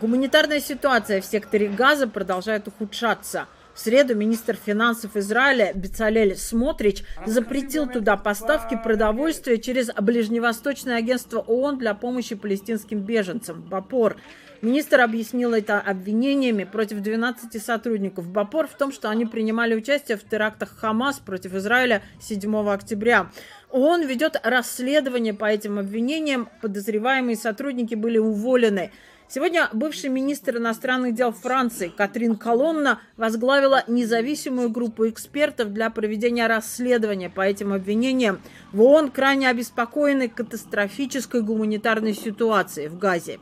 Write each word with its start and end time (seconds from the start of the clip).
Гуманитарная 0.00 0.60
ситуация 0.60 1.22
в 1.22 1.24
секторе 1.24 1.68
Газа 1.68 2.06
продолжает 2.06 2.68
ухудшаться. 2.68 3.46
В 3.72 3.80
среду 3.80 4.14
министр 4.14 4.54
финансов 4.54 5.16
Израиля 5.16 5.72
Бецалель 5.74 6.36
Смотрич 6.36 7.02
запретил 7.24 7.86
туда 7.86 8.16
поставки 8.18 8.78
продовольствия 8.82 9.58
через 9.58 9.90
Ближневосточное 9.94 10.96
агентство 10.96 11.40
ООН 11.40 11.78
для 11.78 11.94
помощи 11.94 12.34
палестинским 12.34 13.00
беженцам 13.00 13.62
«Бапор». 13.62 14.16
Министр 14.62 15.02
объяснил 15.02 15.52
это 15.52 15.78
обвинениями 15.80 16.64
против 16.64 17.00
12 17.00 17.62
сотрудников 17.62 18.28
БАПОР 18.28 18.68
в 18.68 18.74
том, 18.74 18.90
что 18.90 19.10
они 19.10 19.26
принимали 19.26 19.74
участие 19.74 20.16
в 20.16 20.24
терактах 20.24 20.76
Хамас 20.78 21.18
против 21.18 21.54
Израиля 21.54 22.02
7 22.20 22.68
октября. 22.70 23.30
ООН 23.70 24.06
ведет 24.06 24.40
расследование 24.42 25.34
по 25.34 25.44
этим 25.44 25.78
обвинениям. 25.78 26.48
Подозреваемые 26.62 27.36
сотрудники 27.36 27.94
были 27.94 28.16
уволены. 28.18 28.92
Сегодня 29.28 29.68
бывший 29.72 30.08
министр 30.08 30.58
иностранных 30.58 31.14
дел 31.14 31.32
Франции 31.32 31.88
Катрин 31.88 32.36
Колонна 32.36 33.00
возглавила 33.16 33.82
независимую 33.88 34.70
группу 34.70 35.08
экспертов 35.08 35.72
для 35.72 35.90
проведения 35.90 36.46
расследования 36.46 37.28
по 37.28 37.40
этим 37.40 37.72
обвинениям. 37.72 38.40
В 38.72 38.82
ООН 38.82 39.10
крайне 39.10 39.48
обеспокоены 39.48 40.28
катастрофической 40.28 41.42
гуманитарной 41.42 42.14
ситуацией 42.14 42.86
в 42.86 42.98
Газе. 42.98 43.40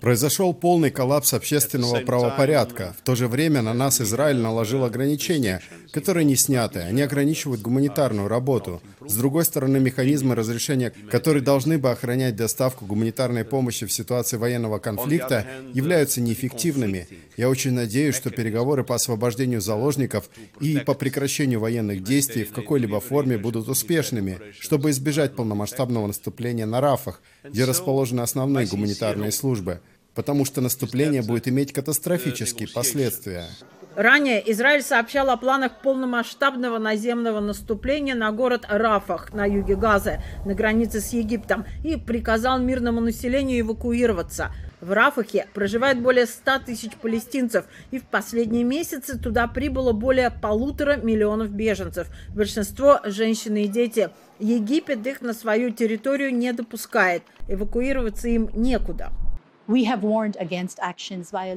Произошел 0.00 0.54
полный 0.54 0.90
коллапс 0.90 1.32
общественного 1.34 2.00
правопорядка. 2.00 2.94
В 2.98 3.02
то 3.02 3.14
же 3.14 3.28
время 3.28 3.62
на 3.62 3.74
нас 3.74 4.00
Израиль 4.00 4.38
наложил 4.38 4.84
ограничения, 4.84 5.62
которые 5.92 6.24
не 6.24 6.36
сняты. 6.36 6.80
Они 6.80 7.02
ограничивают 7.02 7.60
гуманитарную 7.60 8.28
работу. 8.28 8.82
С 9.06 9.14
другой 9.14 9.44
стороны, 9.44 9.80
механизмы 9.80 10.34
разрешения, 10.34 10.92
которые 11.10 11.42
должны 11.42 11.78
бы 11.78 11.90
охранять 11.90 12.36
доставку 12.36 12.86
гуманитарной 12.86 13.44
помощи 13.44 13.86
в 13.86 13.92
ситуации 13.92 14.36
военного 14.36 14.78
конфликта, 14.78 15.46
являются 15.72 16.20
неэффективными. 16.20 17.08
Я 17.36 17.48
очень 17.48 17.72
надеюсь, 17.72 18.16
что 18.16 18.30
переговоры 18.30 18.84
по 18.84 18.94
освобождению 18.94 19.60
заложников 19.60 20.28
и 20.60 20.78
по 20.78 20.94
прекращению 20.94 21.60
военных 21.60 22.02
действий 22.02 22.44
в 22.44 22.52
какой-либо 22.52 23.00
форме 23.00 23.38
будут 23.38 23.68
успешными, 23.68 24.38
чтобы 24.60 24.90
избежать 24.90 25.34
полномасштабного 25.34 26.06
наступления 26.06 26.66
на 26.66 26.80
Рафах, 26.80 27.20
где 27.44 27.64
расположены 27.64 28.01
основные 28.22 28.66
гуманитарные 28.66 29.32
службы, 29.32 29.80
потому 30.14 30.44
что 30.44 30.60
наступление 30.60 31.22
будет 31.22 31.48
иметь 31.48 31.72
катастрофические 31.72 32.68
последствия. 32.68 33.46
Ранее 33.94 34.50
Израиль 34.50 34.82
сообщал 34.82 35.28
о 35.28 35.36
планах 35.36 35.80
полномасштабного 35.82 36.78
наземного 36.78 37.40
наступления 37.40 38.14
на 38.14 38.32
город 38.32 38.64
Рафах 38.68 39.34
на 39.34 39.44
юге 39.44 39.76
Газа, 39.76 40.22
на 40.46 40.54
границе 40.54 41.00
с 41.00 41.12
Египтом, 41.12 41.66
и 41.84 41.96
приказал 41.96 42.58
мирному 42.58 43.00
населению 43.00 43.60
эвакуироваться. 43.60 44.50
В 44.82 44.90
Рафахе 44.90 45.46
проживает 45.54 46.00
более 46.00 46.26
100 46.26 46.58
тысяч 46.66 46.90
палестинцев, 46.96 47.66
и 47.92 48.00
в 48.00 48.04
последние 48.04 48.64
месяцы 48.64 49.16
туда 49.16 49.46
прибыло 49.46 49.92
более 49.92 50.28
полутора 50.28 50.96
миллионов 50.96 51.50
беженцев. 51.50 52.08
Большинство– 52.34 52.98
женщины 53.04 53.64
и 53.64 53.68
дети. 53.68 54.10
Египет 54.40 55.06
их 55.06 55.20
на 55.20 55.34
свою 55.34 55.70
территорию 55.70 56.34
не 56.34 56.52
допускает. 56.52 57.22
Эвакуироваться 57.46 58.26
им 58.26 58.50
некуда. 58.54 59.12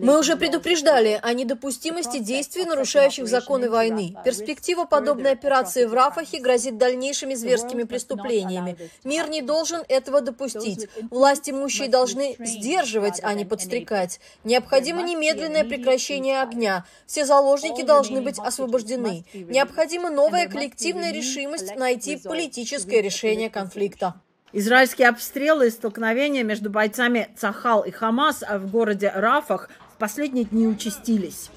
Мы 0.01 0.19
уже 0.19 0.35
предупреждали 0.37 1.19
о 1.21 1.33
недопустимости 1.33 2.19
действий, 2.19 2.65
нарушающих 2.65 3.27
законы 3.27 3.69
войны. 3.69 4.15
Перспектива 4.23 4.85
подобной 4.85 5.31
операции 5.31 5.85
в 5.85 5.93
Рафахе 5.93 6.39
грозит 6.39 6.77
дальнейшими 6.77 7.33
зверскими 7.33 7.83
преступлениями. 7.83 8.77
Мир 9.03 9.29
не 9.29 9.41
должен 9.41 9.83
этого 9.87 10.21
допустить. 10.21 10.87
Власти 11.09 11.51
имущие 11.51 11.89
должны 11.89 12.35
сдерживать, 12.39 13.19
а 13.23 13.33
не 13.33 13.45
подстрекать. 13.45 14.19
Необходимо 14.43 15.01
немедленное 15.01 15.63
прекращение 15.63 16.41
огня. 16.41 16.85
Все 17.05 17.25
заложники 17.25 17.83
должны 17.83 18.21
быть 18.21 18.39
освобождены. 18.39 19.25
Необходима 19.33 20.09
новая 20.09 20.47
коллективная 20.47 21.11
решимость 21.11 21.75
найти 21.75 22.17
политическое 22.17 23.01
решение 23.01 23.49
конфликта. 23.49 24.21
Израильские 24.57 25.09
обстрелы 25.09 25.67
и 25.67 25.69
столкновения 25.69 26.41
между 26.41 26.69
бойцами 26.69 27.27
Цахал 27.35 27.81
и 27.81 27.91
Хамас 27.91 28.41
в 28.41 28.71
городе 28.71 29.11
Рафах 29.13 29.69
в 29.93 29.97
последние 29.97 30.45
дни 30.45 30.65
участились. 30.65 31.49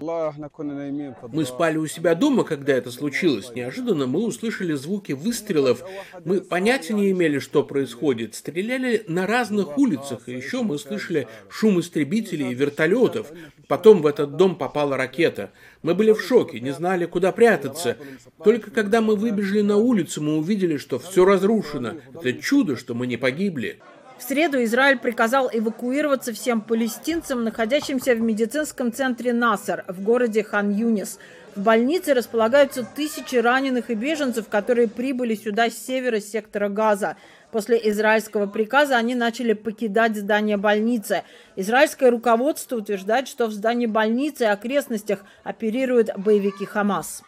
Мы 0.00 1.44
спали 1.44 1.78
у 1.78 1.86
себя 1.86 2.14
дома, 2.14 2.44
когда 2.44 2.72
это 2.74 2.90
случилось. 2.90 3.50
Неожиданно 3.54 4.06
мы 4.06 4.24
услышали 4.24 4.74
звуки 4.74 5.12
выстрелов. 5.12 5.82
Мы 6.24 6.40
понятия 6.40 6.94
не 6.94 7.10
имели, 7.10 7.38
что 7.38 7.62
происходит. 7.64 8.34
Стреляли 8.34 9.04
на 9.08 9.26
разных 9.26 9.78
улицах, 9.78 10.28
и 10.28 10.32
еще 10.32 10.62
мы 10.62 10.78
слышали 10.78 11.28
шум 11.48 11.80
истребителей 11.80 12.50
и 12.50 12.54
вертолетов. 12.54 13.32
Потом 13.68 14.02
в 14.02 14.06
этот 14.06 14.36
дом 14.36 14.56
попала 14.56 14.96
ракета. 14.96 15.50
Мы 15.82 15.94
были 15.94 16.12
в 16.12 16.20
шоке, 16.20 16.60
не 16.60 16.70
знали, 16.70 17.06
куда 17.06 17.32
прятаться. 17.32 17.96
Только 18.44 18.70
когда 18.70 19.00
мы 19.00 19.16
выбежали 19.16 19.62
на 19.62 19.76
улицу, 19.76 20.22
мы 20.22 20.36
увидели, 20.36 20.76
что 20.76 20.98
все 20.98 21.24
разрушено. 21.24 21.94
Это 22.14 22.32
чудо, 22.34 22.76
что 22.76 22.94
мы 22.94 23.06
не 23.06 23.16
погибли. 23.16 23.80
В 24.18 24.22
среду 24.22 24.62
Израиль 24.64 24.98
приказал 24.98 25.50
эвакуироваться 25.52 26.32
всем 26.32 26.62
палестинцам, 26.62 27.44
находящимся 27.44 28.14
в 28.14 28.20
медицинском 28.20 28.90
центре 28.90 29.34
Насар 29.34 29.84
в 29.88 30.02
городе 30.02 30.42
Хан-Юнис. 30.42 31.18
В 31.54 31.62
больнице 31.62 32.14
располагаются 32.14 32.82
тысячи 32.82 33.36
раненых 33.36 33.90
и 33.90 33.94
беженцев, 33.94 34.48
которые 34.48 34.88
прибыли 34.88 35.34
сюда 35.34 35.68
с 35.68 35.76
севера 35.76 36.20
сектора 36.20 36.70
Газа. 36.70 37.16
После 37.52 37.78
израильского 37.90 38.46
приказа 38.46 38.96
они 38.96 39.14
начали 39.14 39.52
покидать 39.52 40.16
здание 40.16 40.56
больницы. 40.56 41.22
Израильское 41.54 42.10
руководство 42.10 42.76
утверждает, 42.76 43.28
что 43.28 43.46
в 43.46 43.52
здании 43.52 43.86
больницы 43.86 44.44
и 44.44 44.48
окрестностях 44.48 45.24
оперируют 45.44 46.10
боевики 46.16 46.64
Хамас. 46.64 47.22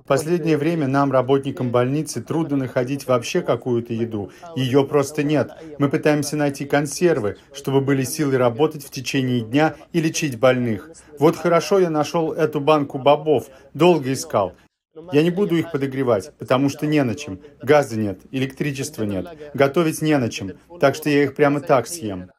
В 0.00 0.08
последнее 0.08 0.56
время 0.56 0.86
нам, 0.86 1.12
работникам 1.12 1.70
больницы, 1.70 2.22
трудно 2.22 2.56
находить 2.56 3.06
вообще 3.06 3.40
какую-то 3.42 3.92
еду. 3.92 4.30
Ее 4.56 4.84
просто 4.84 5.22
нет. 5.22 5.50
Мы 5.78 5.88
пытаемся 5.88 6.36
найти 6.36 6.64
консервы, 6.64 7.36
чтобы 7.52 7.80
были 7.80 8.02
силы 8.02 8.38
работать 8.38 8.84
в 8.84 8.90
течение 8.90 9.40
дня 9.40 9.74
и 9.92 10.00
лечить 10.00 10.38
больных. 10.38 10.90
Вот 11.18 11.36
хорошо 11.36 11.78
я 11.78 11.90
нашел 11.90 12.32
эту 12.32 12.60
банку 12.60 12.98
бобов, 12.98 13.48
долго 13.74 14.12
искал. 14.12 14.54
Я 15.12 15.22
не 15.22 15.30
буду 15.30 15.56
их 15.56 15.72
подогревать, 15.72 16.32
потому 16.38 16.68
что 16.68 16.86
не 16.86 17.02
на 17.02 17.14
чем. 17.14 17.40
Газа 17.62 17.98
нет, 17.98 18.20
электричества 18.30 19.04
нет, 19.04 19.26
готовить 19.54 20.02
не 20.02 20.18
на 20.18 20.28
чем. 20.28 20.52
Так 20.80 20.94
что 20.94 21.08
я 21.08 21.24
их 21.24 21.34
прямо 21.34 21.60
так 21.60 21.86
съем. 21.86 22.30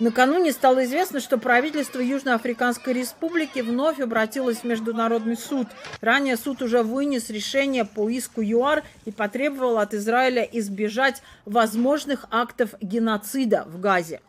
Накануне 0.00 0.52
стало 0.52 0.86
известно, 0.86 1.20
что 1.20 1.36
правительство 1.36 2.00
Южноафриканской 2.00 2.94
Республики 2.94 3.60
вновь 3.60 4.00
обратилось 4.00 4.58
в 4.58 4.64
Международный 4.64 5.36
суд. 5.36 5.68
Ранее 6.00 6.38
суд 6.38 6.62
уже 6.62 6.82
вынес 6.82 7.28
решение 7.28 7.84
по 7.84 8.08
иску 8.08 8.40
ЮАР 8.40 8.82
и 9.04 9.10
потребовал 9.10 9.76
от 9.78 9.92
Израиля 9.92 10.42
избежать 10.42 11.22
возможных 11.44 12.24
актов 12.30 12.70
геноцида 12.80 13.66
в 13.66 13.78
Газе. 13.78 14.22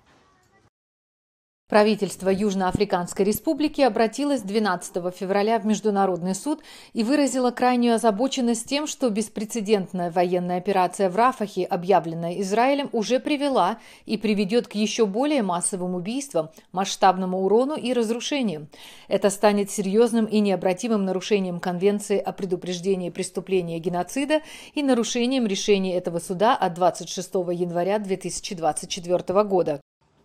Правительство 1.71 2.27
Южноафриканской 2.27 3.23
Республики 3.23 3.79
обратилось 3.79 4.41
12 4.41 5.15
февраля 5.15 5.57
в 5.57 5.65
Международный 5.65 6.35
суд 6.35 6.59
и 6.91 7.01
выразило 7.01 7.51
крайнюю 7.51 7.95
озабоченность 7.95 8.67
тем, 8.67 8.87
что 8.87 9.09
беспрецедентная 9.09 10.11
военная 10.11 10.57
операция 10.57 11.09
в 11.09 11.15
Рафахе, 11.15 11.63
объявленная 11.63 12.41
Израилем, 12.41 12.89
уже 12.91 13.21
привела 13.21 13.77
и 14.05 14.17
приведет 14.17 14.67
к 14.67 14.75
еще 14.75 15.05
более 15.05 15.43
массовым 15.43 15.95
убийствам, 15.95 16.49
масштабному 16.73 17.41
урону 17.41 17.75
и 17.75 17.93
разрушению. 17.93 18.67
Это 19.07 19.29
станет 19.29 19.71
серьезным 19.71 20.25
и 20.25 20.41
необратимым 20.41 21.05
нарушением 21.05 21.61
Конвенции 21.61 22.17
о 22.17 22.33
предупреждении 22.33 23.11
преступления 23.11 23.79
геноцида 23.79 24.41
и 24.73 24.83
нарушением 24.83 25.47
решения 25.47 25.95
этого 25.95 26.19
суда 26.19 26.53
от 26.53 26.73
26 26.73 27.33
января 27.33 27.97
2024 27.97 29.43
года. 29.45 29.79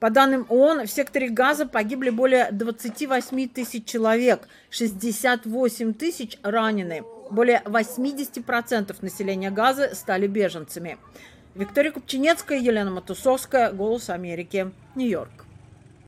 По 0.06 0.10
данным 0.10 0.46
ООН, 0.50 0.86
в 0.86 0.88
секторе 0.88 1.28
Газа 1.30 1.66
погибли 1.66 2.10
более 2.10 2.52
28 2.52 3.48
тысяч 3.48 3.86
человек, 3.86 4.46
68 4.70 5.94
тысяч 5.94 6.38
ранены. 6.44 7.02
Более 7.28 7.60
80% 7.64 8.94
населения 9.00 9.50
Газа 9.50 9.96
стали 9.96 10.28
беженцами. 10.28 10.98
Виктория 11.56 11.90
Купчинецкая, 11.90 12.60
Елена 12.60 12.92
Матусовская, 12.92 13.72
«Голос 13.72 14.08
Америки», 14.08 14.70
Нью-Йорк. 14.94 15.45